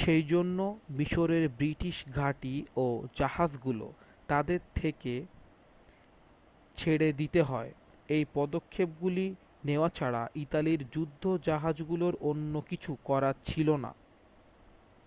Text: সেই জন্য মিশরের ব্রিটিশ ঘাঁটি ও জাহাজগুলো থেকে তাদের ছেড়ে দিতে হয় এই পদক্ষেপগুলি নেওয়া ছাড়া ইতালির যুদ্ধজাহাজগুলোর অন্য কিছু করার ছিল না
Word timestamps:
সেই 0.00 0.22
জন্য 0.24 0.58
মিশরের 0.90 1.44
ব্রিটিশ 1.58 1.96
ঘাঁটি 2.16 2.54
ও 2.76 2.86
জাহাজগুলো 3.14 3.86
থেকে 3.90 4.04
তাদের 4.28 4.60
ছেড়ে 6.76 7.08
দিতে 7.12 7.40
হয় 7.42 7.70
এই 8.08 8.24
পদক্ষেপগুলি 8.34 9.26
নেওয়া 9.64 9.88
ছাড়া 9.88 10.22
ইতালির 10.36 10.80
যুদ্ধজাহাজগুলোর 10.94 12.14
অন্য 12.22 12.54
কিছু 12.70 12.90
করার 13.04 13.36
ছিল 13.44 13.68
না 13.84 13.90